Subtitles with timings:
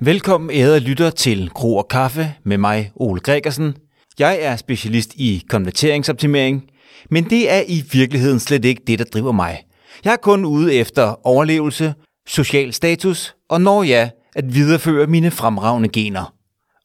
[0.00, 3.74] Velkommen ærede lytter til Kro og Kaffe med mig, Ole Gregersen.
[4.18, 6.62] Jeg er specialist i konverteringsoptimering,
[7.10, 9.62] men det er i virkeligheden slet ikke det, der driver mig.
[10.04, 11.94] Jeg er kun ude efter overlevelse,
[12.26, 16.34] social status og når jeg at videreføre mine fremragende gener.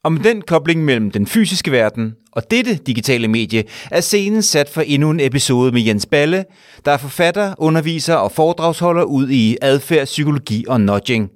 [0.03, 4.69] Og med den kobling mellem den fysiske verden og dette digitale medie er scenen sat
[4.69, 6.45] for endnu en episode med Jens Balle,
[6.85, 11.29] der er forfatter, underviser og foredragsholder ud i adfærd, psykologi og nudging.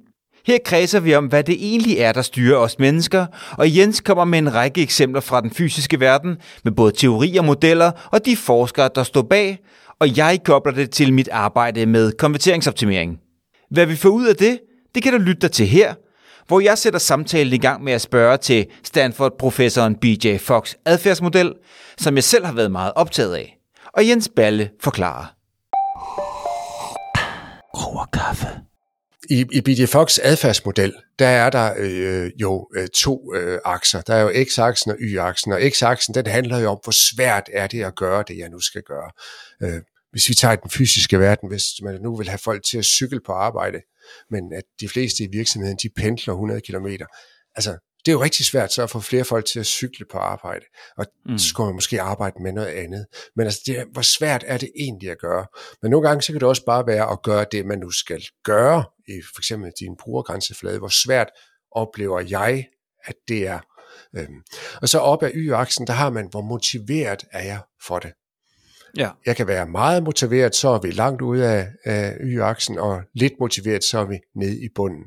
[0.48, 3.26] Her kredser vi om, hvad det egentlig er, der styrer os mennesker,
[3.58, 7.90] og Jens kommer med en række eksempler fra den fysiske verden, med både teorier, modeller
[8.12, 9.58] og de forskere, der står bag,
[10.00, 13.18] og jeg kobler det til mit arbejde med konverteringsoptimering.
[13.70, 14.58] Hvad vi får ud af det,
[14.94, 15.94] det kan du lytte dig til her,
[16.46, 21.52] hvor jeg sætter samtalen i gang med at spørge til Stanford-professoren BJ Fox adfærdsmodel,
[21.98, 23.58] som jeg selv har været meget optaget af.
[23.92, 25.34] Og Jens Balle forklarer.
[27.74, 28.67] Over kaffe.
[29.30, 34.00] I, i BJ Fox adfærdsmodel, der er der øh, jo øh, to øh, akser.
[34.00, 37.66] Der er jo x-aksen og y-aksen, og x-aksen den handler jo om, hvor svært er
[37.66, 39.10] det at gøre det, jeg nu skal gøre.
[39.62, 42.84] Øh, hvis vi tager den fysiske verden, hvis man nu vil have folk til at
[42.84, 43.80] cykle på arbejde,
[44.30, 46.86] men at de fleste i virksomheden, de pendler 100 km.
[47.56, 47.78] Altså,
[48.08, 50.64] det er jo rigtig svært så at få flere folk til at cykle på arbejde,
[50.96, 51.38] og mm.
[51.38, 53.06] så skal man måske arbejde med noget andet.
[53.36, 55.46] Men altså, det, hvor svært er det egentlig at gøre?
[55.82, 58.22] Men nogle gange, så kan det også bare være at gøre det, man nu skal
[58.44, 60.78] gøre, i for eksempel din brugergrænseflade.
[60.78, 61.28] Hvor svært
[61.70, 62.66] oplever jeg,
[63.04, 63.60] at det er?
[64.16, 64.42] Øhm,
[64.82, 68.12] og så op ad y-aksen, der har man, hvor motiveret er jeg for det.
[68.96, 69.10] Ja.
[69.26, 73.32] Jeg kan være meget motiveret, så er vi langt ude af, af y-aksen, og lidt
[73.40, 75.04] motiveret, så er vi nede i bunden.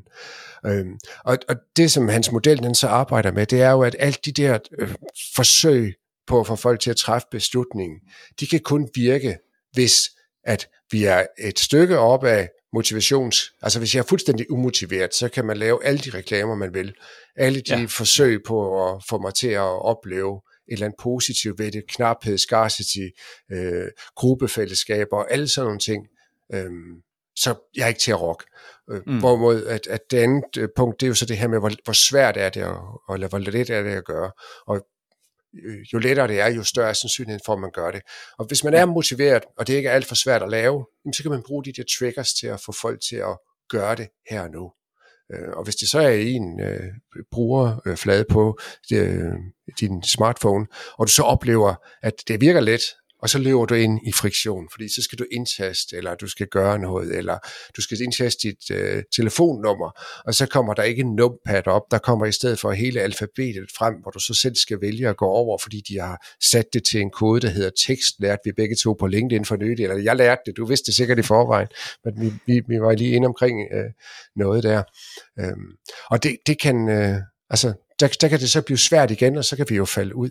[0.65, 3.95] Øhm, og, og det, som hans model den så arbejder med, det er jo, at
[3.99, 4.93] alt de der øh,
[5.35, 5.93] forsøg
[6.27, 7.99] på at få folk til at træffe beslutningen,
[8.39, 9.37] de kan kun virke,
[9.73, 10.09] hvis
[10.43, 13.53] at vi er et stykke op af motivations...
[13.61, 16.93] Altså hvis jeg er fuldstændig umotiveret, så kan man lave alle de reklamer, man vil.
[17.35, 17.85] Alle de ja.
[17.85, 22.37] forsøg på at få mig til at opleve et eller andet positivt ved det, knaphed,
[22.37, 23.07] scarcity,
[23.51, 26.07] øh, gruppefællesskaber og alle sådan nogle ting,
[26.53, 26.71] øh,
[27.35, 28.45] så jeg er ikke til at rock.
[28.91, 29.19] Øh, mm.
[29.19, 31.71] Hvorimod at, at det andet øh, punkt, det er jo så det her med, hvor,
[31.83, 32.77] hvor svært er det, at,
[33.13, 34.31] eller hvor let er det at gøre.
[34.67, 34.87] Og
[35.65, 38.01] øh, jo lettere det er, jo større er sandsynligheden for, at man gør det.
[38.37, 41.23] Og hvis man er motiveret, og det ikke er alt for svært at lave, så
[41.23, 43.37] kan man bruge de der triggers til at få folk til at
[43.69, 44.71] gøre det her og nu.
[45.33, 46.93] Øh, og hvis det så er en øh,
[47.31, 48.59] brugerflade øh, på
[48.93, 49.33] øh,
[49.79, 50.67] din smartphone,
[50.97, 52.81] og du så oplever, at det virker let,
[53.21, 56.47] og så løber du ind i friktion, fordi så skal du indtaste, eller du skal
[56.47, 57.37] gøre noget, eller
[57.77, 61.97] du skal indtaste dit øh, telefonnummer, og så kommer der ikke en numpad op, der
[61.97, 65.25] kommer i stedet for hele alfabetet frem, hvor du så selv skal vælge at gå
[65.25, 68.75] over, fordi de har sat det til en kode, der hedder tekst, lærte vi begge
[68.75, 71.67] to på LinkedIn for nylig, eller jeg lærte det, du vidste det sikkert i forvejen,
[72.05, 73.91] men vi, vi, vi var lige inde omkring øh,
[74.35, 74.83] noget der.
[75.39, 75.71] Øhm,
[76.09, 77.17] og det, det kan, øh,
[77.49, 80.15] altså, der, der kan det så blive svært igen, og så kan vi jo falde
[80.15, 80.29] ud.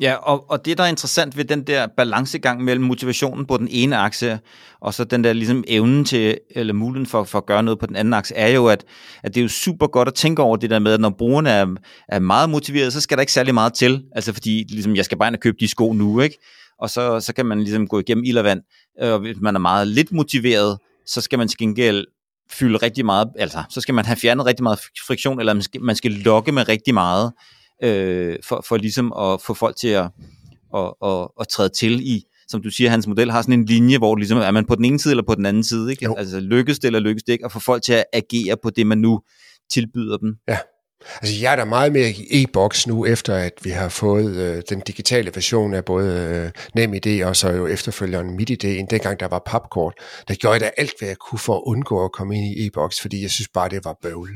[0.00, 3.68] Ja, og, og det, der er interessant ved den der balancegang mellem motivationen på den
[3.70, 4.38] ene akse,
[4.80, 7.86] og så den der ligesom evnen til, eller muligheden for, for at gøre noget på
[7.86, 8.84] den anden akse, er jo, at,
[9.22, 11.50] at det er jo super godt at tænke over det der med, at når brugerne
[11.50, 11.66] er,
[12.08, 14.04] er meget motiveret, så skal der ikke særlig meget til.
[14.12, 16.38] Altså fordi, ligesom, jeg skal bare ind og købe de sko nu, ikke?
[16.78, 18.60] Og så, så kan man ligesom gå igennem ild og vand.
[19.00, 22.06] Og hvis man er meget lidt motiveret, så skal man til gengæld
[22.50, 25.82] fylde rigtig meget, altså så skal man have fjernet rigtig meget friktion, eller man skal,
[25.82, 27.32] man skal lokke med rigtig meget,
[27.82, 30.10] øh, for, for ligesom at få folk til at,
[30.74, 33.98] at, at, at træde til i, som du siger, hans model har sådan en linje,
[33.98, 36.08] hvor ligesom, er man på den ene side eller på den anden side, ikke?
[36.16, 38.86] Altså lykkes det eller lykkes det ikke, og få folk til at agere på det,
[38.86, 39.20] man nu
[39.70, 40.36] tilbyder dem.
[40.48, 40.58] Ja.
[41.22, 44.62] Altså jeg er der meget mere i e-boks nu, efter at vi har fået øh,
[44.68, 49.28] den digitale version af både øh, NemID og så jo efterfølgeren MitID, end dengang der
[49.28, 49.94] var papkort.
[50.28, 52.66] Der gjorde jeg da alt, hvad jeg kunne for at undgå at komme ind i
[52.66, 54.30] e-boks, fordi jeg synes bare, det var bøvl.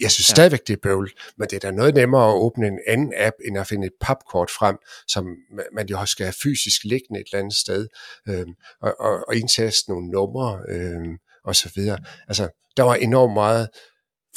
[0.00, 0.34] Jeg synes ja.
[0.34, 3.36] stadigvæk, det er bøvl, men det er da noget nemmere at åbne en anden app,
[3.48, 4.76] end at finde et papkort frem,
[5.08, 5.26] som
[5.72, 7.88] man jo skal have fysisk liggende et eller andet sted,
[8.28, 8.46] øh,
[8.82, 11.98] og, og, og indtaste nogle numre øh, og så videre.
[12.28, 13.68] Altså, der var enormt meget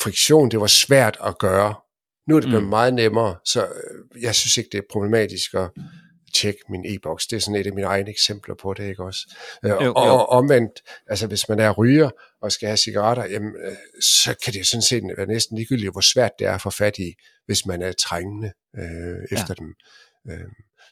[0.04, 1.76] friktion, det var svært at gøre.
[2.28, 2.70] Nu er det blevet mm.
[2.70, 5.70] meget nemmere, så øh, jeg synes ikke, det er problematisk at
[6.36, 7.28] tjekke min e-boks.
[7.28, 9.20] Det er sådan et af mine egne eksempler på det, ikke også?
[9.66, 10.14] Øh, jo, og, jo.
[10.14, 10.72] og omvendt,
[11.08, 12.10] altså hvis man er ryger
[12.42, 16.02] og skal have cigaretter, jamen, øh, så kan det sådan set være næsten ligegyldigt, hvor
[16.14, 17.14] svært det er at få fat i,
[17.46, 19.64] hvis man er trængende øh, efter ja.
[19.64, 19.74] dem.
[20.30, 20.50] Øh,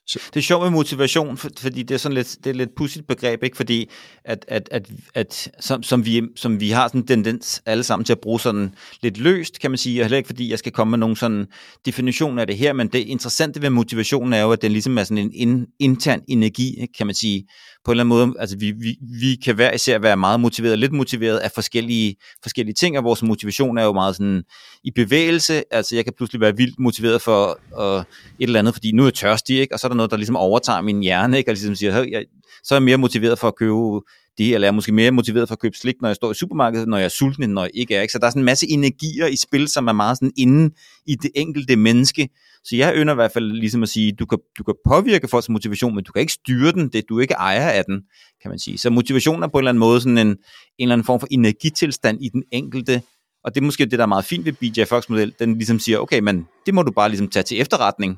[0.10, 0.20] så.
[0.34, 3.08] Det er sjovt med motivation, for, fordi det er sådan lidt, det er lidt pudsigt
[3.08, 3.58] begreb, ikke?
[3.58, 3.90] fordi
[4.24, 8.06] at, at, at, at som, som, vi, som vi har sådan en tendens alle sammen
[8.06, 10.72] til at bruge sådan lidt løst, kan man sige, og heller ikke fordi jeg skal
[10.72, 11.48] komme med nogen sådan
[11.86, 15.04] definition af det her, men det interessante ved motivationen er jo, at den ligesom er
[15.04, 17.46] sådan en in, intern energi, kan man sige,
[17.86, 20.80] på en eller anden måde, altså vi, vi, vi kan hver især være meget motiveret,
[20.80, 24.44] lidt motiveret af forskellige, forskellige ting, og vores motivation er jo meget sådan
[24.84, 28.06] i bevægelse, altså jeg kan pludselig være vildt motiveret for uh, et
[28.40, 29.76] eller andet, fordi nu er jeg tørstig, ikke?
[29.76, 31.51] og så er der noget, der ligesom overtager min hjerne, ikke?
[31.51, 32.25] og ligesom siger, hey, jeg,
[32.63, 34.01] så er jeg mere motiveret for at købe
[34.38, 36.88] det, eller er måske mere motiveret for at købe slik, når jeg står i supermarkedet,
[36.88, 38.01] når jeg er sulten, end når jeg ikke er.
[38.01, 38.12] Ikke?
[38.12, 40.75] Så der er sådan en masse energier i spil, som er meget sådan inde
[41.06, 42.30] i det enkelte menneske.
[42.63, 45.50] Så jeg ønsker i hvert fald ligesom at sige, du kan, du kan påvirke folks
[45.50, 48.01] motivation, men du kan ikke styre den, det du er ikke ejer af den,
[48.42, 48.78] kan man sige.
[48.78, 50.38] Så motivation er på en eller anden måde sådan en, en
[50.80, 53.01] eller anden form for energitilstand i den enkelte,
[53.44, 55.80] og det er måske det, der er meget fint ved BJ Fox model, den ligesom
[55.80, 58.18] siger, okay, men det må du bare ligesom tage til efterretning,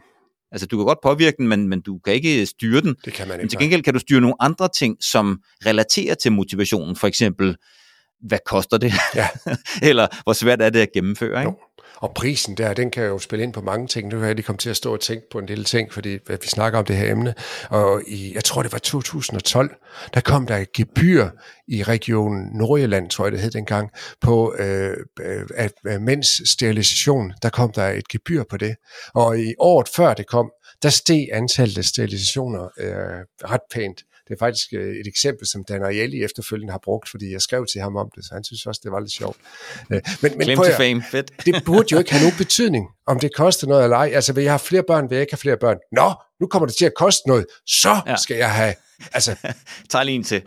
[0.51, 2.95] Altså, du kan godt påvirke den, men, men du kan ikke styre den.
[3.06, 3.44] Det kan man ikke.
[3.44, 6.95] Men til gengæld kan du styre nogle andre ting, som relaterer til motivationen.
[6.95, 7.56] For eksempel,
[8.27, 8.94] hvad koster det?
[9.15, 9.27] Ja.
[9.89, 11.42] Eller hvor svært er det at gennemføre?
[11.42, 11.51] Ikke?
[11.51, 11.57] Jo.
[12.01, 14.07] Og prisen der, den kan jo spille ind på mange ting.
[14.07, 16.09] Nu har jeg lige kommet til at stå og tænke på en lille ting, fordi
[16.27, 17.33] vi snakker om det her emne.
[17.69, 19.75] Og i, jeg tror det var 2012,
[20.13, 21.30] der kom der et gebyr
[21.68, 23.89] i regionen Nordjylland, tror jeg det hed dengang,
[24.21, 24.98] på øh,
[25.56, 28.75] at, øh, at mens sterilisation, der kom der et gebyr på det.
[29.13, 30.51] Og i året før det kom,
[30.83, 34.04] der steg antallet af sterilisationer øh, ret pænt.
[34.31, 37.66] Det er faktisk øh, et eksempel, som Dan Ariely efterfølgende har brugt, fordi jeg skrev
[37.72, 39.38] til ham om det, så han synes også, det var lidt sjovt.
[39.92, 41.31] Øh, men, men Claim to fame, fedt.
[41.45, 44.12] det burde jo ikke have nogen betydning, om det koster noget eller ej.
[44.13, 45.78] Altså, vil jeg have flere børn, vil jeg ikke have flere børn?
[45.92, 48.16] Nå, nu kommer det til at koste noget, så ja.
[48.16, 48.74] skal jeg have...
[49.13, 49.36] Altså.
[49.89, 50.42] Tag lige en til.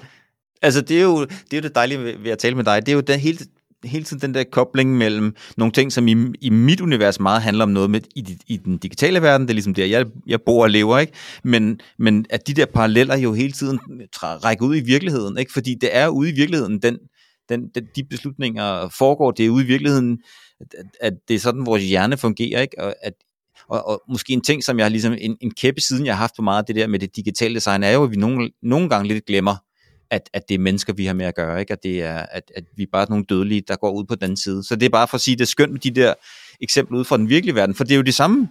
[0.63, 2.87] Altså, det er, jo, det er jo det dejlige ved at tale med dig.
[2.87, 3.39] Det er jo den hele
[3.85, 7.65] hele tiden den der kobling mellem nogle ting, som i, i mit univers meget handler
[7.65, 10.63] om noget med i, i den digitale verden, det er ligesom der, jeg, jeg bor
[10.63, 11.13] og lever, ikke?
[11.45, 13.81] Men, men at de der paralleller jo hele tiden
[14.23, 15.53] rækker ud i virkeligheden, ikke?
[15.53, 16.99] Fordi det er ude i virkeligheden, den,
[17.49, 20.19] den, den, de beslutninger foregår, det er ude i virkeligheden,
[20.61, 20.67] at,
[21.01, 22.81] at det er sådan, vores hjerne fungerer, ikke?
[22.81, 23.13] Og at
[23.69, 26.19] og, og måske en ting, som jeg har ligesom, en, en kæppe siden, jeg har
[26.19, 28.51] haft på meget af det der med det digitale design, er jo, at vi nogle,
[28.63, 29.57] nogle gange lidt glemmer,
[30.15, 31.73] at, at det er mennesker, vi har med at gøre, ikke?
[31.73, 34.37] At, det er, at, at vi er bare nogle dødelige, der går ud på den
[34.37, 34.65] side.
[34.65, 36.15] Så det er bare for at sige, det er skønt med de der
[36.61, 38.49] eksempler ud fra den virkelige verden, for det er jo de samme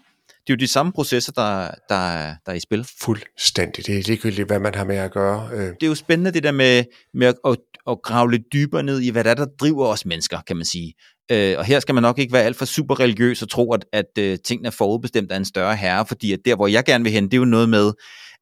[0.47, 2.87] det er jo de samme processer, der, der, der er i spil.
[3.01, 3.87] Fuldstændig.
[3.87, 5.49] Det er ligegyldigt, hvad man har med at gøre.
[5.53, 5.59] Øh.
[5.59, 6.83] Det er jo spændende det der med,
[7.13, 7.57] med at, at,
[7.87, 10.65] at grave lidt dybere ned i, hvad der er, der driver os mennesker, kan man
[10.65, 10.93] sige.
[11.31, 13.85] Øh, og her skal man nok ikke være alt for super religiøs og tro, at,
[13.93, 17.03] at uh, tingene er forudbestemt af en større herre, fordi at der, hvor jeg gerne
[17.03, 17.91] vil hen, det er jo noget med,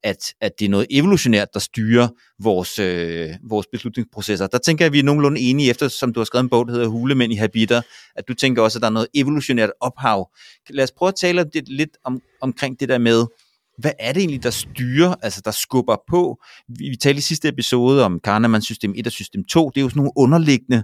[0.03, 2.07] at, at det er noget evolutionært, der styrer
[2.39, 4.47] vores, øh, vores beslutningsprocesser.
[4.47, 6.67] Der tænker jeg, at vi er nogenlunde enige, efter som du har skrevet en bog,
[6.67, 7.81] der hedder Hulemænd i habiter,
[8.15, 10.29] at du tænker også, at der er noget evolutionært ophav.
[10.69, 13.25] Lad os prøve at tale lidt, lidt om, omkring det der med,
[13.77, 16.37] hvad er det egentlig, der styrer, altså der skubber på?
[16.67, 19.81] Vi, vi talte i sidste episode om Kahneman system 1 og system 2, det er
[19.81, 20.83] jo sådan nogle underliggende,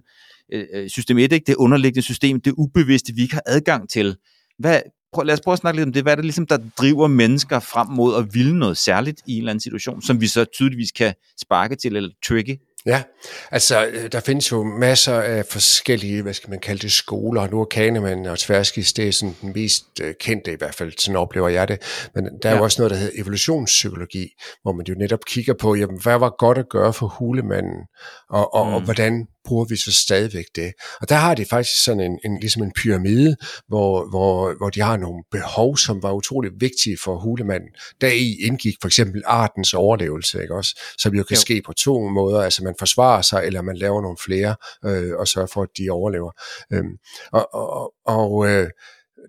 [0.54, 1.44] øh, øh system 1, ikke?
[1.48, 4.16] det underliggende system, det ubevidste, vi ikke har adgang til.
[4.60, 4.82] Hvad,
[5.14, 6.04] prøv, lad os prøve at snakke lidt om det.
[6.04, 9.38] Hvad er det ligesom, der driver mennesker frem mod at ville noget særligt i en
[9.38, 12.60] eller anden situation, som vi så tydeligvis kan sparke til eller trigge?
[12.88, 13.04] Ja,
[13.52, 17.48] altså øh, der findes jo masser af forskellige, hvad skal man kalde det, skoler.
[17.48, 20.94] Nu er Kahneman og Tverskis, det er sådan den mest øh, kendte i hvert fald,
[20.98, 22.10] sådan oplever jeg det.
[22.16, 22.58] Men der er ja.
[22.58, 24.28] jo også noget, der hedder evolutionspsykologi,
[24.62, 27.82] hvor man jo netop kigger på, jamen, hvad var godt at gøre for hulemanden,
[28.30, 28.74] og, og, mm.
[28.74, 30.74] og hvordan bruger vi så stadigvæk det.
[31.02, 33.36] Og der har de faktisk sådan en, en ligesom en pyramide,
[33.68, 37.70] hvor, hvor, hvor de har nogle behov, som var utrolig vigtige for hulemanden.
[38.02, 40.82] Der i indgik for eksempel artens overlevelse, ikke også?
[40.98, 41.42] Som jo kan jo.
[41.42, 45.28] ske på to måder, altså man forsvarer sig, eller man laver nogle flere, øh, og
[45.28, 46.32] sørger for, at de overlever.
[46.74, 46.98] Øhm,
[47.32, 48.70] og og, og øh,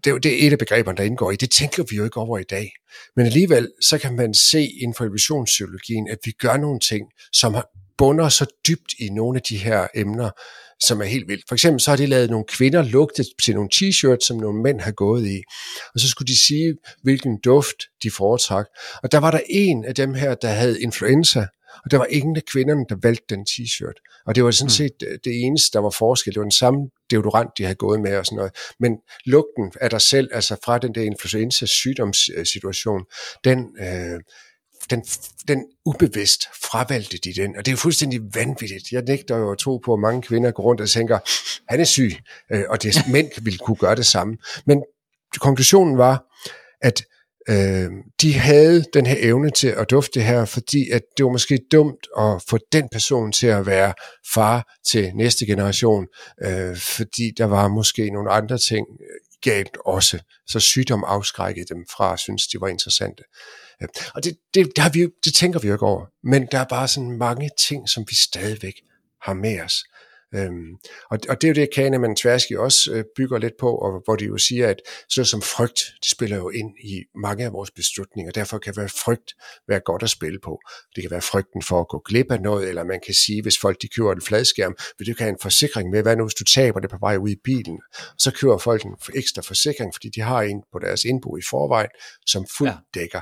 [0.04, 1.36] det, det er et af begreberne, der indgår i.
[1.36, 2.70] Det tænker vi jo ikke over i dag.
[3.16, 7.56] Men alligevel, så kan man se inden for evolutionspsykologien, at vi gør nogle ting, som
[7.98, 10.30] bunder så dybt i nogle af de her emner,
[10.80, 11.44] som er helt vildt.
[11.48, 14.80] For eksempel så har de lavet nogle kvinder lugte til nogle t-shirts, som nogle mænd
[14.80, 15.42] har gået i.
[15.94, 18.66] Og så skulle de sige, hvilken duft de foretrak.
[19.02, 21.46] Og der var der en af dem her, der havde influenza,
[21.84, 24.22] og der var ingen af kvinderne, der valgte den t-shirt.
[24.26, 24.70] Og det var sådan mm.
[24.70, 26.34] set øh, det eneste, der var forskel.
[26.34, 26.80] Det var den samme
[27.10, 28.52] deodorant, de havde gået med og sådan noget.
[28.80, 28.92] Men
[29.24, 33.04] lugten af dig selv, altså fra den der influenza sygdomssituation,
[33.44, 34.20] den, øh,
[34.90, 35.02] den,
[35.48, 38.92] den ubevidst fravalgte de den, og det er fuldstændig vanvittigt.
[38.92, 41.18] Jeg nægter jo at tro på, at mange kvinder går rundt og tænker,
[41.68, 42.12] han er syg,
[42.52, 44.36] øh, og det mænd ville kunne gøre det samme.
[44.66, 44.82] Men
[45.40, 46.24] konklusionen var,
[46.80, 47.02] at
[47.48, 47.90] øh,
[48.22, 52.06] de havde den her evne til at dufte her, fordi at det var måske dumt
[52.18, 53.94] at få den person til at være
[54.34, 56.06] far til næste generation,
[56.44, 60.18] øh, fordi der var måske nogle andre ting øh, galt også.
[60.46, 63.22] Så sygdom afskrækkede dem fra at synes, de var interessante.
[64.14, 66.06] Og det, det, det, har vi, det tænker vi jo ikke over.
[66.24, 68.74] Men der er bare sådan mange ting, som vi stadigvæk
[69.22, 69.84] har med os.
[70.34, 70.76] Øhm,
[71.10, 74.16] og, og det er jo det, Kahneman Tversky også øh, bygger lidt på, og hvor
[74.16, 74.76] de jo siger, at
[75.08, 78.32] sådan som frygt, det spiller jo ind i mange af vores beslutninger.
[78.32, 79.34] Derfor kan være frygt
[79.68, 80.60] være godt at spille på.
[80.96, 83.58] Det kan være frygten for at gå glip af noget, eller man kan sige, hvis
[83.58, 86.34] folk de køber en fladskærm, vil du kan have en forsikring med, hvad nu hvis
[86.34, 87.78] du taber det på vej ud i bilen?
[88.18, 91.90] Så køber folk en ekstra forsikring, fordi de har en på deres indbo i forvejen,
[92.26, 93.00] som fuldt ja.
[93.00, 93.20] dækker.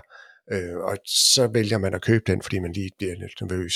[0.52, 3.74] Øh, og så vælger man at købe den, fordi man lige bliver lidt nervøs.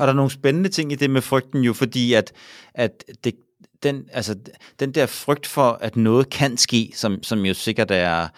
[0.00, 2.32] Og der er nogle spændende ting i det med frygten jo, fordi at,
[2.74, 3.34] at det,
[3.82, 4.36] den, altså,
[4.80, 8.28] den der frygt for, at noget kan ske, som, som jo sikkert er,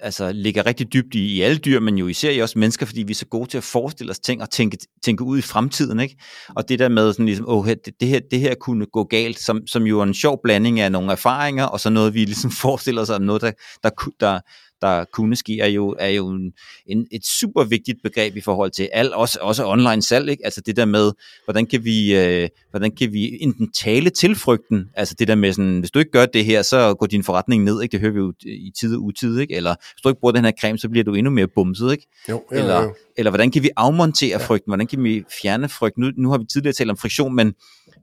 [0.00, 3.02] altså, ligger rigtig dybt i, i alle dyr, men jo især i os mennesker, fordi
[3.02, 6.00] vi er så gode til at forestille os ting og tænke, tænke ud i fremtiden.
[6.00, 6.16] Ikke?
[6.56, 9.38] Og det der med, sådan ligesom, oh, det, det, her, det her kunne gå galt,
[9.38, 12.50] som, som jo er en sjov blanding af nogle erfaringer, og så noget, vi ligesom
[12.62, 13.52] forestiller os om noget, der,
[13.82, 13.90] der,
[14.20, 14.40] der,
[14.82, 16.52] der kunne ske, er jo, er jo en,
[16.86, 20.44] en, et super vigtigt begreb i forhold til alt, også, også online salg, ikke?
[20.44, 21.12] altså det der med,
[21.44, 25.52] hvordan kan vi, øh, hvordan kan vi enten tale til frygten, altså det der med
[25.52, 27.92] sådan, hvis du ikke gør det her, så går din forretning ned, ikke?
[27.92, 29.54] det hører vi jo i tid og utid, ikke?
[29.54, 32.06] eller hvis du ikke bruger den her creme, så bliver du endnu mere bumset, ikke?
[32.28, 32.94] Jo, jo, eller, jo.
[33.16, 34.46] eller hvordan kan vi afmontere ja.
[34.46, 37.54] frygten, hvordan kan vi fjerne frygten, nu, nu har vi tidligere talt om friktion, men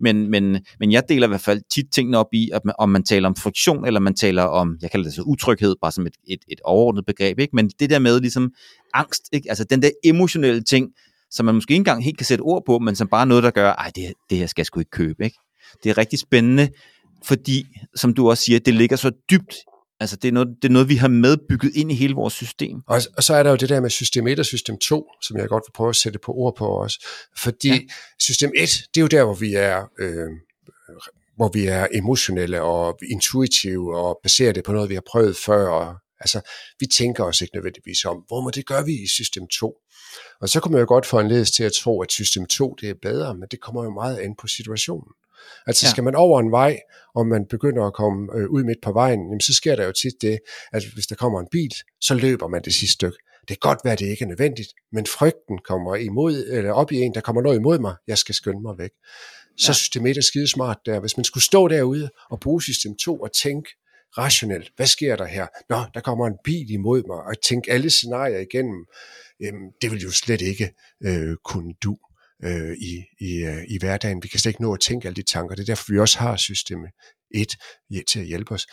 [0.01, 2.89] men, men, men jeg deler i hvert fald tit tingene op i, at man, om
[2.89, 6.05] man taler om friktion, eller man taler om, jeg kalder det så utryghed, bare som
[6.05, 7.55] et, et, et overordnet begreb, ikke?
[7.55, 8.51] men det der med ligesom
[8.93, 9.49] angst, ikke?
[9.49, 10.89] altså den der emotionelle ting,
[11.31, 13.43] som man måske ikke engang helt kan sætte ord på, men som bare er noget,
[13.43, 15.25] der gør, ej, det, det her skal jeg sgu ikke købe.
[15.25, 15.37] Ikke?
[15.83, 16.69] Det er rigtig spændende,
[17.25, 17.65] fordi,
[17.95, 19.55] som du også siger, det ligger så dybt
[19.99, 22.81] Altså det er, noget, det er noget, vi har medbygget ind i hele vores system.
[22.87, 25.37] Og, og så er der jo det der med system 1 og system 2, som
[25.37, 27.07] jeg godt vil prøve at sætte på ord på også.
[27.37, 27.79] Fordi ja.
[28.19, 29.89] system 1, det er jo der, hvor vi er...
[29.99, 30.29] Øh,
[31.35, 35.69] hvor vi er emotionelle og intuitive og baserer det på noget, vi har prøvet før.
[35.69, 36.41] Og, altså,
[36.79, 39.75] vi tænker os ikke nødvendigvis om, hvor må det gør vi i system 2.
[40.41, 42.89] Og så kommer jeg jo godt få en til at tro, at system 2 det
[42.89, 45.13] er bedre, men det kommer jo meget an på situationen.
[45.67, 45.89] Altså ja.
[45.91, 46.79] skal man over en vej,
[47.15, 49.91] og man begynder at komme øh, ud midt på vejen, jamen, så sker der jo
[49.91, 50.39] tit det,
[50.71, 53.17] at hvis der kommer en bil, så løber man det sidste stykke.
[53.41, 56.91] Det kan godt være, at det ikke er nødvendigt, men frygten kommer imod, eller op
[56.91, 58.91] i en, der kommer noget imod mig, jeg skal skynde mig væk.
[59.57, 59.73] Så ja.
[59.73, 60.99] systemet er skide smart der.
[60.99, 63.69] Hvis man skulle stå derude og bruge system 2 og tænke
[64.17, 65.47] rationelt, hvad sker der her?
[65.69, 68.85] Nå, der kommer en bil imod mig, og tænke alle scenarier igennem,
[69.39, 70.73] jamen, det vil jo slet ikke
[71.05, 71.97] øh, kunne du
[72.43, 74.23] øh, i, i, øh, i hverdagen.
[74.23, 75.55] Vi kan slet ikke nå at tænke alle de tanker.
[75.55, 76.89] Det er derfor, vi også har systemet
[77.35, 77.47] 1
[78.11, 78.67] til at hjælpe os.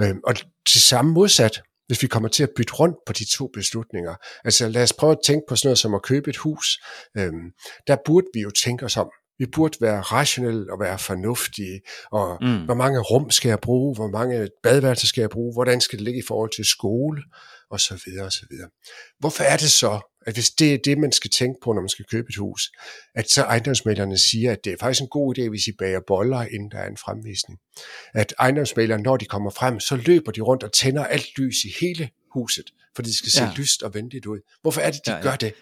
[0.00, 0.34] Øh, og
[0.66, 4.14] til samme modsat, hvis vi kommer til at bytte rundt på de to beslutninger.
[4.44, 6.78] Altså lad os prøve at tænke på sådan noget som at købe et hus.
[7.18, 7.32] Øh,
[7.86, 9.10] der burde vi jo tænke os om.
[9.42, 11.80] Vi burde være rationelle og være fornuftige,
[12.12, 12.64] og mm.
[12.64, 16.04] hvor mange rum skal jeg bruge, hvor mange badeværelser skal jeg bruge, hvordan skal det
[16.04, 17.22] ligge i forhold til skole,
[17.70, 18.68] og så videre, og så videre.
[19.18, 21.88] Hvorfor er det så, at hvis det er det, man skal tænke på, når man
[21.88, 22.72] skal købe et hus,
[23.14, 26.42] at så ejendomsmælerne siger, at det er faktisk en god idé, hvis I bager boller,
[26.42, 27.58] inden der er en fremvisning.
[28.14, 31.72] At ejendomsmælerne, når de kommer frem, så løber de rundt og tænder alt lys i
[31.80, 32.64] hele huset,
[32.96, 33.52] fordi det skal se ja.
[33.56, 34.38] lyst og venligt ud.
[34.62, 35.22] Hvorfor er det, de ja, ja.
[35.22, 35.54] gør det?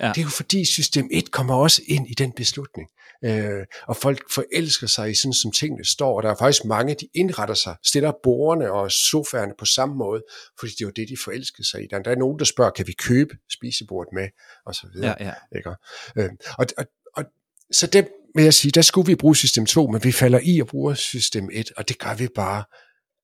[0.00, 0.08] Ja.
[0.08, 2.88] Det er jo fordi system 1 kommer også ind i den beslutning.
[3.24, 6.16] Øh, og folk forelsker sig i sådan, som tingene står.
[6.16, 10.22] Og der er faktisk mange, de indretter sig, stiller bordene og sofaerne på samme måde,
[10.60, 11.86] fordi det er jo det, de forelsker sig i.
[11.90, 14.28] Der er nogen, der spørger, kan vi købe spisebordet med?
[14.66, 15.16] Og så videre.
[15.20, 15.58] Ja, ja.
[15.58, 15.70] Ikke?
[16.16, 16.84] Øh, og, og,
[17.16, 17.24] og,
[17.72, 20.60] så det vil jeg sige, der skulle vi bruge system 2, men vi falder i
[20.60, 22.64] at bruge system 1, og det gør vi bare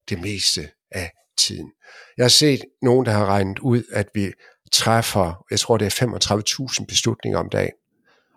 [0.08, 1.72] det meste af tiden.
[2.16, 4.32] Jeg har set nogen, der har regnet ud, at vi
[4.72, 6.06] træffer, jeg tror det er
[6.80, 7.72] 35.000 beslutninger om dagen.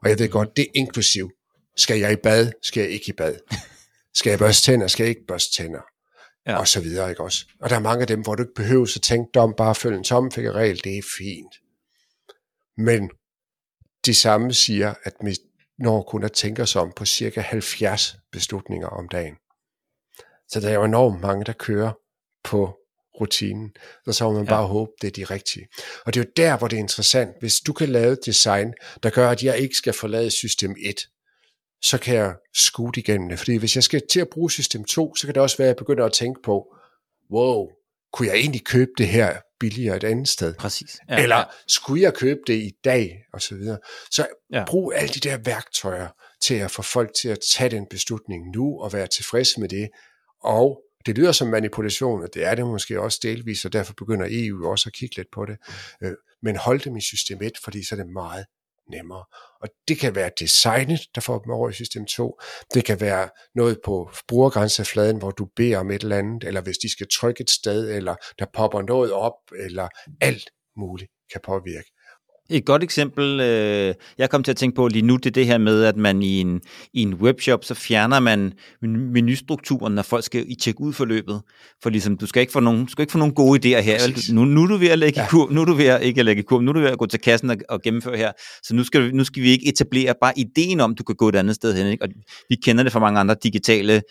[0.03, 1.31] Og jeg ved godt, det er inklusiv.
[1.77, 2.51] Skal jeg i bad?
[2.63, 3.35] Skal jeg ikke i bad?
[4.13, 4.87] Skal jeg børste tænder?
[4.87, 5.81] Skal jeg ikke børste tænder?
[6.47, 6.57] Ja.
[6.57, 7.45] Og så videre, ikke også?
[7.61, 9.97] Og der er mange af dem, hvor du ikke behøver at tænke om, bare følge
[9.97, 11.55] en tommelfingerregel, det er fint.
[12.77, 13.09] Men
[14.05, 15.35] de samme siger, at vi
[15.79, 19.35] når kun at tænke os om på cirka 70 beslutninger om dagen.
[20.47, 21.91] Så der er jo enormt mange, der kører
[22.43, 22.77] på
[23.21, 23.71] rutinen,
[24.07, 24.50] og så må man ja.
[24.50, 25.67] bare håbe, det er de rigtige.
[26.05, 27.31] Og det er jo der, hvor det er interessant.
[27.39, 30.95] Hvis du kan lave et design, der gør, at jeg ikke skal forlade system 1,
[31.81, 33.39] så kan jeg skue igennem det.
[33.39, 35.69] Fordi hvis jeg skal til at bruge system 2, så kan det også være, at
[35.69, 36.74] jeg begynder at tænke på,
[37.31, 37.67] wow,
[38.13, 40.53] kunne jeg egentlig købe det her billigere et andet sted?
[40.53, 41.00] Præcis.
[41.09, 41.43] Ja, Eller ja.
[41.67, 43.24] skulle jeg købe det i dag?
[43.33, 43.77] Og så videre.
[44.12, 44.63] Så ja.
[44.67, 46.07] brug alle de der værktøjer
[46.41, 49.89] til at få folk til at tage den beslutning nu og være tilfredse med det.
[50.43, 54.27] Og det lyder som manipulation, og det er det måske også delvis, og derfor begynder
[54.29, 55.57] EU også at kigge lidt på det.
[56.03, 58.45] Øh, men hold dem i system 1, fordi så er det meget
[58.91, 59.25] nemmere.
[59.61, 62.39] Og det kan være designet, der får dem over i system 2.
[62.73, 66.77] Det kan være noget på brugergrænsefladen, hvor du beder om et eller andet, eller hvis
[66.77, 69.87] de skal trykke et sted, eller der popper noget op, eller
[70.21, 71.91] alt muligt kan påvirke.
[72.49, 75.45] Et godt eksempel, øh, jeg kom til at tænke på lige nu, det er det
[75.45, 76.61] her med, at man i en,
[76.93, 78.53] i en webshop, så fjerner man
[79.13, 81.41] menustrukturen, når folk skal i tjekke ud forløbet.
[81.83, 84.33] For ligesom, du skal ikke få nogen, du skal ikke få nogen gode idéer her.
[84.33, 85.27] Nu, nu er du ved at lægge ja.
[85.27, 86.97] kur, nu er du ved at, ikke at lægge kur, nu er du ved at
[86.97, 88.31] gå til kassen og, og gennemføre her.
[88.63, 91.35] Så nu skal, nu skal vi ikke etablere bare ideen om, du kan gå et
[91.35, 91.87] andet sted hen.
[91.87, 92.03] Ikke?
[92.03, 92.09] Og
[92.49, 94.01] vi kender det fra mange andre digitale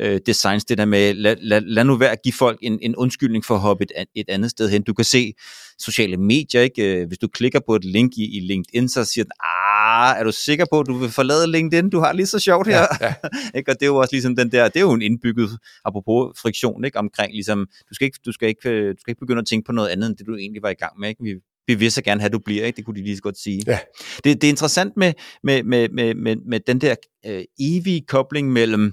[0.00, 2.96] øh, designs, det der med, lad, lad, lad nu være at give folk en, en
[2.96, 4.82] undskyldning for at hoppe et, et andet sted hen.
[4.82, 5.32] Du kan se
[5.78, 7.00] sociale medier, ikke?
[7.00, 10.24] Øh, hvis du klikker på et link i, i LinkedIn, så siger den, ah, er
[10.24, 11.90] du sikker på, at du vil forlade LinkedIn?
[11.90, 12.86] Du har lige så sjovt her.
[13.00, 13.14] Ja, ja.
[13.58, 13.70] ikke?
[13.70, 16.84] Og det er jo også ligesom den der, det er jo en indbygget, apropos friktion,
[16.84, 16.98] ikke?
[16.98, 19.66] omkring ligesom, du skal, ikke, du, skal ikke, øh, du skal ikke begynde at tænke
[19.66, 21.08] på noget andet, end det du egentlig var i gang med.
[21.08, 21.22] Ikke?
[21.24, 21.34] Vi,
[21.66, 22.76] vi vil så gerne have, at du bliver, ikke?
[22.76, 23.62] det kunne de lige så godt sige.
[23.66, 23.78] Ja.
[24.24, 25.12] Det, det er interessant med,
[25.42, 26.94] med, med, med, med, med den der
[27.26, 28.92] øh, evige kobling mellem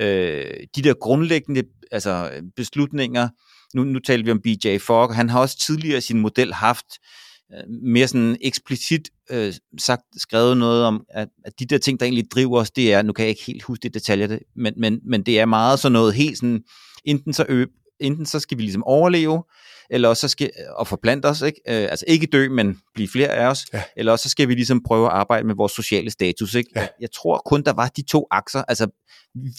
[0.00, 0.44] øh,
[0.76, 3.28] de der grundlæggende altså beslutninger,
[3.74, 6.86] nu, nu taler vi om BJ Fogg, han har også tidligere i sin model haft
[7.82, 12.30] mere sådan eksplicit øh, sagt, skrevet noget om, at, at de der ting, der egentlig
[12.30, 15.22] driver os, det er, nu kan jeg ikke helt huske det detaljer, men, men, men
[15.22, 16.62] det er meget sådan noget helt sådan,
[17.04, 17.66] enten så, ø,
[18.00, 19.42] enten så skal vi ligesom overleve,
[19.90, 21.60] eller også så skal, og forplante os, ikke?
[21.68, 23.82] Øh, altså ikke dø, men blive flere af os, ja.
[23.96, 26.70] eller også så skal vi ligesom prøve at arbejde med vores sociale status, ikke?
[26.76, 26.88] Ja.
[27.00, 28.86] Jeg tror kun, der var de to akser, altså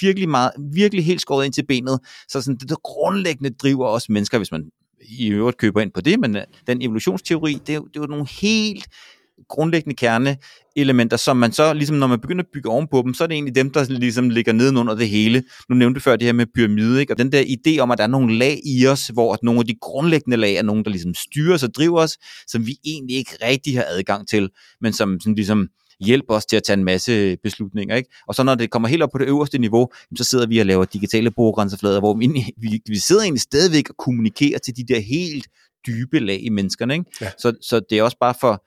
[0.02, 4.10] virkelig meget, virkelig helt skåret ind til benet, så sådan det der grundlæggende driver os
[4.10, 4.64] mennesker, hvis man
[5.02, 8.06] i øvrigt køber ind på det, men øh, den evolutionsteori, det er, det er jo
[8.06, 8.88] nogle helt
[9.50, 13.28] grundlæggende kerneelementer, som man så, ligesom når man begynder at bygge ovenpå dem, så er
[13.28, 15.44] det egentlig dem, der ligesom ligger nedenunder det hele.
[15.70, 17.14] Nu nævnte du før det her med pyramide, ikke?
[17.14, 19.60] og den der idé om, at der er nogle lag i os, hvor at nogle
[19.60, 22.78] af de grundlæggende lag er nogen, der ligesom styrer os og driver os, som vi
[22.86, 24.50] egentlig ikke rigtig har adgang til,
[24.82, 25.68] men som sådan ligesom
[26.00, 27.96] hjælper os til at tage en masse beslutninger.
[27.96, 28.10] Ikke?
[28.28, 30.66] Og så når det kommer helt op på det øverste niveau, så sidder vi og
[30.66, 35.00] laver digitale bordgrænseflader, hvor vi, vi, vi sidder egentlig stadigvæk og kommunikerer til de der
[35.00, 35.48] helt
[35.88, 36.94] dybe lag i menneskerne.
[36.94, 37.06] Ikke?
[37.22, 37.32] Ja.
[37.38, 38.64] Så, så det er også bare for,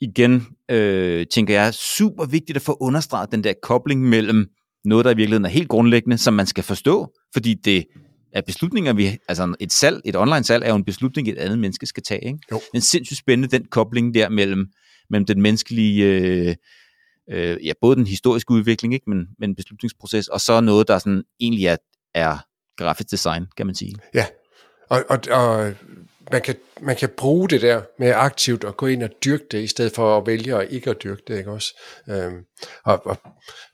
[0.00, 4.46] igen, øh, tænker jeg, super vigtigt at få understreget den der kobling mellem
[4.84, 7.84] noget, der i virkeligheden er helt grundlæggende, som man skal forstå, fordi det
[8.32, 11.58] er beslutninger, vi, altså et salg, et online salg er jo en beslutning, et andet
[11.58, 12.24] menneske skal tage.
[12.24, 12.38] Ikke?
[12.52, 12.60] Jo.
[12.74, 14.66] En sindssygt spændende den kobling der mellem,
[15.10, 16.54] mellem den menneskelige, øh,
[17.30, 21.24] øh, ja, både den historiske udvikling, ikke, men, men beslutningsproces, og så noget, der sådan
[21.40, 21.76] egentlig er,
[22.14, 22.38] er
[22.76, 23.94] grafisk design, kan man sige.
[24.14, 24.26] Ja,
[24.88, 25.74] og, og, og
[26.32, 29.62] man kan, man kan bruge det der med aktivt at gå ind og dyrke det,
[29.62, 31.80] i stedet for at vælge at ikke at dyrke det, ikke også?
[32.08, 32.44] Øhm,
[32.84, 33.16] og, og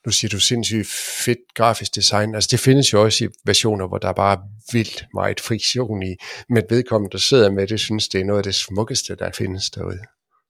[0.06, 0.88] nu siger du sindssygt
[1.24, 4.38] fedt grafisk design, altså det findes jo også i versioner, hvor der er bare
[4.72, 6.16] vildt meget friktion i,
[6.48, 9.70] men vedkommende, der sidder med det, synes det er noget af det smukkeste, der findes
[9.70, 9.98] derude.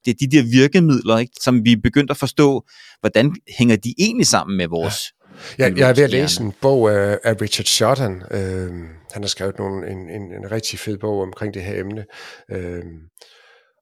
[0.07, 2.67] Det er de der virkemidler, ikke, som vi er begyndt at forstå,
[3.01, 5.13] hvordan hænger de egentlig sammen med vores
[5.59, 8.23] Ja, jeg er ved at læse en bog af, af Richard Shotton.
[8.31, 8.71] Øh,
[9.13, 12.05] han har skrevet nogle, en, en, en rigtig fed bog omkring det her emne.
[12.51, 12.83] Øh,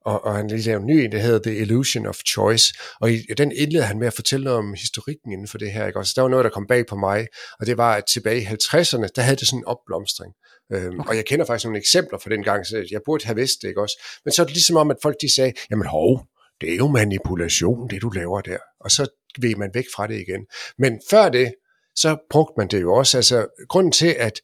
[0.04, 2.74] og, og han lige lavet en ny en, der hedder The Illusion of Choice.
[3.00, 5.86] Og i, den indleder han med at fortælle noget om historikken inden for det her.
[5.86, 5.98] Ikke?
[5.98, 7.26] Også der var noget, der kom bag på mig,
[7.60, 10.32] og det var, at tilbage i 50'erne, der havde det sådan en opblomstring.
[10.72, 11.08] Øhm, okay.
[11.08, 13.68] Og jeg kender faktisk nogle eksempler fra den gang, så jeg burde have vidst det,
[13.68, 14.02] ikke også?
[14.24, 16.26] Men så er det ligesom om, at folk de sagde, jamen hov,
[16.60, 18.58] det er jo manipulation, det du laver der.
[18.80, 19.06] Og så
[19.38, 20.46] vil man væk fra det igen.
[20.78, 21.54] Men før det,
[21.96, 23.18] så brugte man det jo også.
[23.18, 24.40] Altså, grunden til, at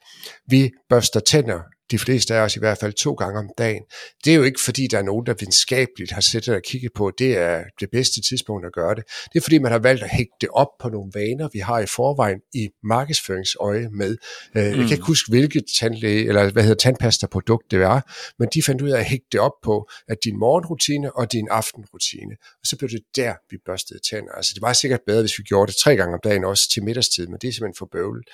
[0.47, 3.83] vi børster tænder de fleste af os i hvert fald to gange om dagen.
[4.25, 7.13] Det er jo ikke fordi, der er nogen, der videnskabeligt har sættet og kigget på,
[7.19, 9.05] det er det bedste tidspunkt at gøre det.
[9.33, 11.79] Det er fordi, man har valgt at hægte det op på nogle vaner, vi har
[11.79, 14.17] i forvejen i markedsføringsøje med.
[14.55, 14.61] Mm.
[14.61, 15.03] Jeg kan ikke mm.
[15.03, 18.01] huske, hvilket tandlæge, eller hvad hedder tandpasta-produkt det er,
[18.39, 21.49] men de fandt ud af at hægte det op på, at din morgenrutine og din
[21.51, 22.37] aftenrutine.
[22.43, 24.33] Og så blev det der, vi børstede tænder.
[24.33, 26.85] Altså det var sikkert bedre, hvis vi gjorde det tre gange om dagen, også til
[26.85, 28.25] middagstid, men det er simpelthen for bøvlet.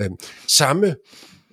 [0.00, 0.16] Øhm,
[0.46, 0.96] samme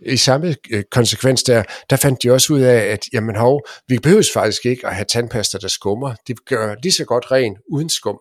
[0.01, 3.99] i samme øh, konsekvens der, der fandt de også ud af, at jamen hov, vi
[3.99, 6.15] behøver faktisk ikke at have tandpasta, der skummer.
[6.27, 8.19] Det gør lige så godt ren uden skum.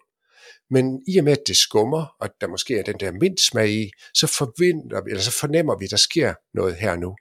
[0.71, 3.71] Men i og med, at det skummer, og der måske er den der mindst smag
[3.71, 7.17] i, så, forvinder eller så fornemmer vi, at der sker noget her nu.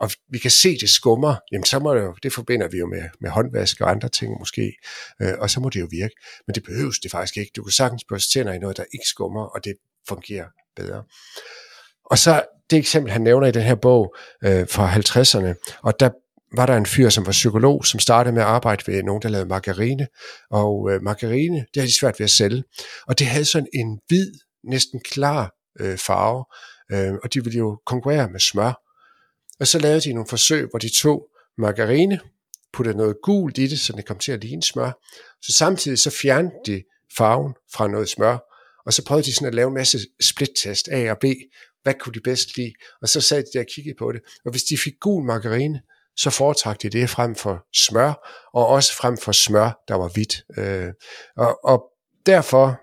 [0.00, 2.78] Og vi kan se, at det skummer, jamen så må det jo, det forbinder vi
[2.78, 4.72] jo med, med håndvask og andre ting måske,
[5.22, 6.14] øh, og så må det jo virke.
[6.46, 7.52] Men det behøves det faktisk ikke.
[7.56, 9.74] Du kan sagtens børste tænder i noget, der ikke skummer, og det
[10.08, 11.04] fungerer bedre.
[12.10, 16.10] Og så det eksempel, han nævner i den her bog øh, fra 50'erne, og der
[16.56, 19.28] var der en fyr, som var psykolog, som startede med at arbejde ved nogen, der
[19.28, 20.06] lavede margarine,
[20.50, 22.64] og øh, margarine, det havde de svært ved at sælge,
[23.06, 24.32] og det havde sådan en hvid,
[24.64, 26.44] næsten klar øh, farve,
[26.92, 28.82] øh, og de ville jo konkurrere med smør.
[29.60, 32.20] Og så lavede de nogle forsøg, hvor de tog margarine,
[32.72, 34.90] puttede noget gult i det, så det kom til at ligne smør.
[35.42, 36.82] Så samtidig så fjernede de
[37.16, 38.38] farven fra noget smør,
[38.86, 41.24] og så prøvede de sådan at lave en masse split-test, A og B,
[41.82, 42.72] hvad kunne de bedst lide?
[43.02, 44.20] Og så sad de der og kiggede på det.
[44.44, 45.80] Og hvis de fik gul margarine,
[46.16, 50.42] så foretrak de det frem for smør, og også frem for smør, der var hvidt.
[50.58, 50.92] Øh,
[51.36, 51.84] og, og
[52.26, 52.80] derfor,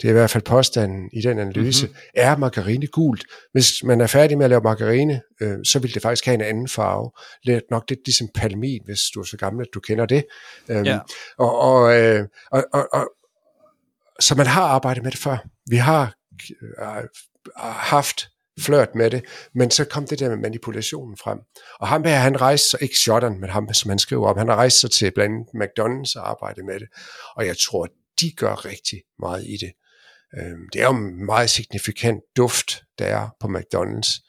[0.00, 2.00] det er i hvert fald påstanden i den analyse, mm-hmm.
[2.14, 3.24] er margarine gult.
[3.52, 6.40] Hvis man er færdig med at lave margarine, øh, så vil det faktisk have en
[6.40, 7.10] anden farve.
[7.44, 10.24] Lidt nok lidt ligesom palmin, hvis du er så gammel, at du kender det.
[10.68, 10.98] Øh, ja.
[11.38, 13.10] og, og, øh, og, og, og,
[14.20, 15.36] så man har arbejdet med det før.
[15.70, 16.14] Vi har
[16.62, 17.04] øh,
[17.64, 18.28] haft
[18.60, 19.24] flørt med det,
[19.54, 21.38] men så kom det der med manipulationen frem.
[21.80, 24.48] Og ham her, han rejste sig, ikke Jordan, men ham, som han skriver om, han
[24.48, 26.88] har rejst sig til blandt andet McDonald's og arbejdet med det,
[27.36, 27.88] og jeg tror,
[28.20, 29.72] de gør rigtig meget i det.
[30.38, 34.26] Øhm, det er jo en meget signifikant duft, der er på McDonald's.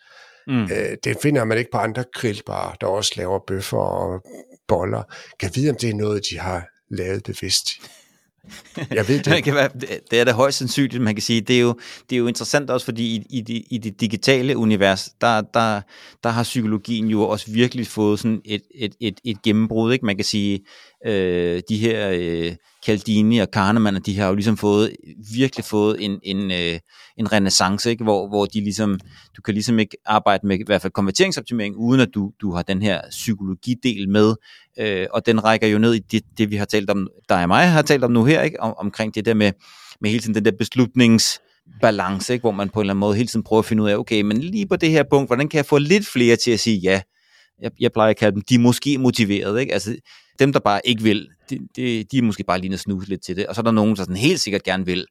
[0.48, 0.64] Mm.
[0.64, 4.22] Øh, det finder man ikke på andre grillbarer, der også laver bøffer og
[4.68, 5.04] boller.
[5.40, 7.68] Kan vide, om det er noget, de har lavet bevidst.
[8.98, 9.26] Jeg ved det.
[9.26, 9.70] det, kan være,
[10.12, 11.42] det er da højst sandsynligt, man kan sige.
[11.42, 14.58] Det er jo, det er jo interessant også, fordi i, i, det, i det digitale
[14.58, 15.82] univers, der, der,
[16.24, 19.94] der har psykologien jo også virkelig fået sådan et, et, et, et gennembrud.
[19.94, 20.06] Ikke?
[20.06, 20.60] Man kan sige,
[21.06, 24.96] øh, de her øh, Caldini og Kahneman, de har jo ligesom fået,
[25.34, 26.80] virkelig fået en, en, øh,
[27.18, 28.04] en renaissance, ikke?
[28.04, 29.00] Hvor, hvor de ligesom,
[29.38, 32.62] du kan ligesom ikke arbejde med i hvert fald konverteringsoptimering, uden at du, du har
[32.62, 34.36] den her psykologidel med,
[34.80, 37.48] øh, og den rækker jo ned i det, det, vi har talt om, dig og
[37.48, 38.62] mig har talt om nu her, ikke?
[38.62, 39.52] Om, omkring det der med,
[40.02, 41.40] med hele tiden den der beslutnings
[41.82, 42.44] balance, ikke?
[42.44, 44.22] hvor man på en eller anden måde hele tiden prøver at finde ud af, okay,
[44.22, 46.78] men lige på det her punkt, hvordan kan jeg få lidt flere til at sige
[46.78, 47.02] ja?
[47.62, 49.74] Jeg, jeg plejer at kalde dem, de er måske motiveret, ikke?
[49.74, 49.96] Altså,
[50.42, 53.24] dem, der bare ikke vil, de, de, de er måske bare lige at snuse lidt
[53.24, 55.06] til det, og så er der nogen, der sådan helt sikkert gerne vil.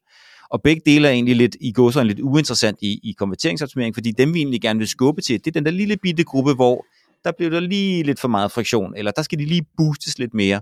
[0.49, 4.11] Og begge dele er egentlig lidt, i går så lidt uinteressant i, i konverteringsoptimering, fordi
[4.11, 6.85] dem vi egentlig gerne vil skubbe til, det er den der lille bitte gruppe, hvor
[7.23, 10.33] der bliver der lige lidt for meget friktion, eller der skal de lige boostes lidt
[10.33, 10.61] mere.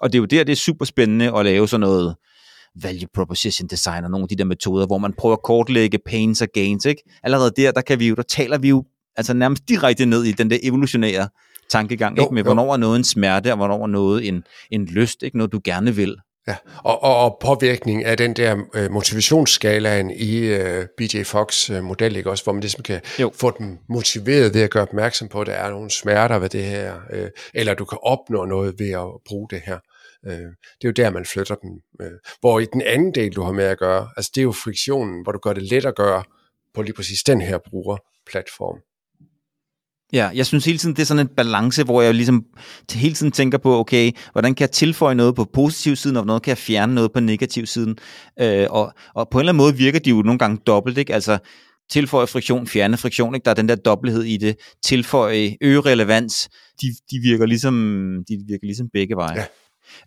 [0.00, 2.16] Og det er jo der, det er super spændende at lave sådan noget
[2.82, 6.42] value proposition design og nogle af de der metoder, hvor man prøver at kortlægge pains
[6.42, 6.84] og gains.
[6.84, 7.02] Ikke?
[7.22, 8.84] Allerede der, der, kan vi jo, der taler vi jo
[9.16, 11.28] altså nærmest direkte ned i den der evolutionære
[11.70, 12.34] tankegang, jo, ikke?
[12.34, 12.46] med jo.
[12.46, 15.36] hvornår er noget en smerte, og hvornår er noget en, en lyst, ikke?
[15.36, 16.16] noget du gerne vil.
[16.48, 21.84] Ja, og, og, og påvirkning af den der øh, motivationsskalaen i øh, BJ Fox øh,
[21.84, 23.32] model, ikke også, hvor man ligesom kan jo.
[23.34, 26.64] få dem motiveret ved at gøre opmærksom på, at der er nogle smerter ved det
[26.64, 29.78] her, øh, eller du kan opnå noget ved at bruge det her.
[30.26, 31.70] Øh, det er jo der, man flytter dem.
[32.00, 34.52] Øh, hvor i den anden del, du har med at gøre, altså det er jo
[34.52, 36.22] friktionen, hvor du gør det let at gøre
[36.74, 38.78] på lige præcis den her brugerplatform.
[40.12, 42.44] Ja, jeg synes hele tiden, det er sådan en balance, hvor jeg ligesom
[42.92, 46.40] hele tiden tænker på, okay, hvordan kan jeg tilføje noget på positiv siden, og hvordan
[46.40, 47.98] kan jeg fjerne noget på negativ siden.
[48.40, 51.14] Øh, og, og på en eller anden måde virker de jo nogle gange dobbelt, ikke?
[51.14, 51.38] Altså,
[51.90, 53.44] tilføje friktion, fjerne friktion, ikke?
[53.44, 54.56] Der er den der dobbelthed i det.
[54.84, 56.48] Tilføje, øge relevans,
[56.82, 57.74] de, de virker ligesom,
[58.28, 59.38] de virker ligesom begge veje.
[59.38, 59.44] Ja.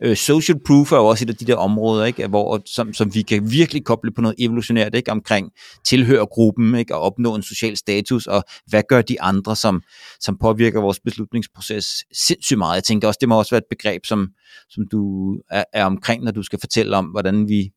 [0.03, 3.15] Øh, social proof er jo også et af de der områder, ikke, hvor, som, som
[3.15, 5.51] vi kan virkelig koble på noget evolutionært ikke, omkring
[5.85, 9.81] tilhørgruppen ikke, og opnå en social status, og hvad gør de andre, som,
[10.19, 12.75] som påvirker vores beslutningsproces sindssygt meget.
[12.75, 14.27] Jeg tænker også, det må også være et begreb, som,
[14.69, 17.71] som du er, er omkring, når du skal fortælle om, hvordan vi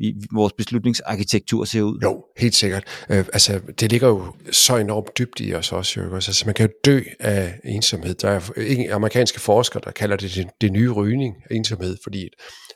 [0.00, 1.98] vi, vores beslutningsarkitektur ser ud.
[2.02, 2.84] Jo, helt sikkert.
[3.10, 6.00] Øh, altså, det ligger jo så enormt dybt i os også.
[6.00, 6.14] Jo.
[6.14, 8.14] Altså, man kan jo dø af ensomhed.
[8.14, 12.28] Der er amerikanske forskere, der kalder det det, det nye rygning af ensomhed, fordi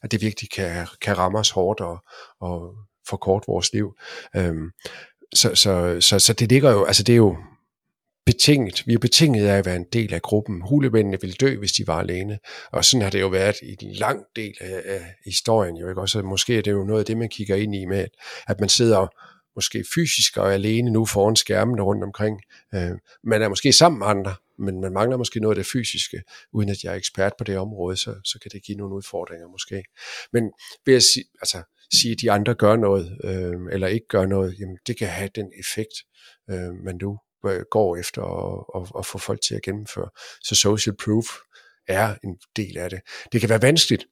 [0.03, 1.99] at det virkelig kan, kan ramme os hårdt og,
[2.41, 2.75] og
[3.09, 3.93] forkorte vores liv.
[4.37, 4.55] Øh,
[5.35, 7.37] så, så, så, så det ligger jo, altså det er jo
[8.27, 8.83] betinget.
[8.87, 10.63] Vi er betinget af at være en del af gruppen.
[10.69, 12.39] Hulemændene ville dø, hvis de var alene.
[12.73, 15.77] Og sådan har det jo været i en lang del af, af historien.
[15.77, 16.01] Jo, ikke?
[16.01, 18.07] Også, måske er det jo noget af det, man kigger ind i med,
[18.47, 19.07] at man sidder
[19.57, 22.41] måske fysisk og alene nu foran skærmene rundt omkring.
[22.75, 22.91] Øh,
[23.25, 26.69] man er måske sammen med andre, men man mangler måske noget af det fysiske, uden
[26.69, 29.85] at jeg er ekspert på det område, så, så kan det give nogle udfordringer måske.
[30.33, 30.53] Men
[30.87, 34.57] ved at sige, altså, sige, at de andre gør noget, øh, eller ikke gør noget,
[34.61, 35.95] jamen det kan have den effekt,
[36.51, 37.19] øh, man nu
[37.71, 40.09] går efter at, at, at få folk til at gennemføre.
[40.43, 41.27] Så social proof
[41.89, 43.01] er en del af det.
[43.33, 44.05] Det kan være vanskeligt,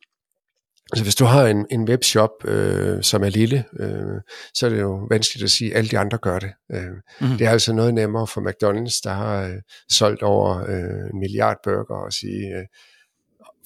[0.92, 4.20] Altså hvis du har en, en webshop, øh, som er lille, øh,
[4.54, 6.52] så er det jo vanskeligt at sige, at alle de andre gør det.
[6.72, 7.38] Øh, mm.
[7.38, 9.56] Det er altså noget nemmere for McDonald's, der har øh,
[9.90, 12.66] solgt over øh, en milliard burger, og sige, øh,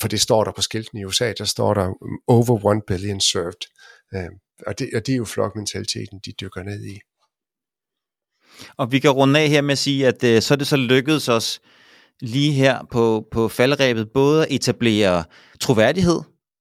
[0.01, 1.93] for det står der på skilten i USA, der står der
[2.27, 3.63] over 1 billion served.
[4.15, 4.31] Øh,
[4.67, 6.99] og, det, og det er jo flokmentaliteten, de dykker ned i.
[8.77, 10.77] Og vi kan runde af her med at sige, at øh, så er det så
[10.77, 11.61] lykkedes os
[12.21, 15.25] lige her på, på faldrebet både at etablere
[15.61, 16.21] troværdighed.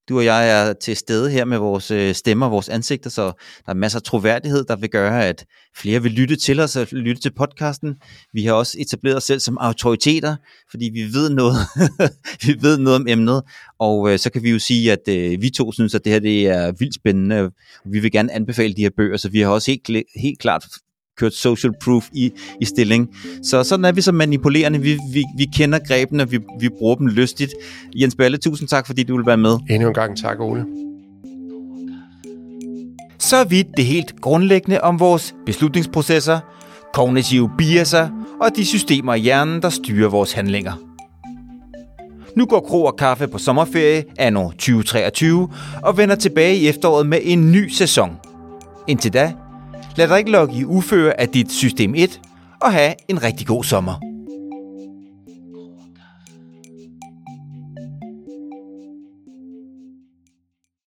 [0.10, 3.24] Du og jeg er til stede her med vores øh, stemmer, vores ansigter, så
[3.66, 5.46] der er masser af troværdighed, der vil gøre, at
[5.78, 7.96] flere vil lytte til os og lytte til podcasten.
[8.34, 10.36] Vi har også etableret os selv som autoriteter,
[10.72, 11.56] fordi vi ved noget,
[12.46, 13.42] vi ved noget om emnet,
[13.80, 16.20] og øh, så kan vi jo sige, at øh, vi to synes, at det her
[16.20, 17.52] det er vildt spændende.
[17.86, 20.66] Vi vil gerne anbefale de her bøger, så vi har også helt, helt klart
[21.18, 23.10] kørt social proof i, i stilling.
[23.44, 24.82] Så sådan er vi så manipulerende.
[24.82, 27.52] Vi, vi, vi kender grebene, og vi, vi bruger dem lystigt.
[27.96, 29.58] Jens Balle, tusind tak, fordi du vil være med.
[29.70, 30.66] Endnu en gang tak, Ole.
[33.20, 36.40] Så vidt det helt grundlæggende om vores beslutningsprocesser,
[36.94, 38.10] kognitive biaser
[38.42, 40.74] og de systemer i hjernen, der styrer vores handlinger.
[42.36, 45.50] Nu går Kro og Kaffe på sommerferie anno 2023
[45.84, 48.12] og vender tilbage i efteråret med en ny sæson.
[48.88, 49.34] Indtil da,
[49.98, 52.22] lad dig ikke lokke i uføre af dit system 1
[52.62, 54.15] og have en rigtig god sommer.